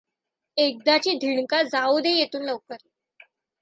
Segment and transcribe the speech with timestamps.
[0.57, 2.77] एकदाची धिंडका जाऊ दे येथून लवकर.